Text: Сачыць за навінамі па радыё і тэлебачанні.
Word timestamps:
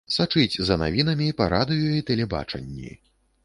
Сачыць 0.13 0.55
за 0.69 0.77
навінамі 0.83 1.27
па 1.43 1.49
радыё 1.57 1.93
і 2.01 2.05
тэлебачанні. 2.11 2.99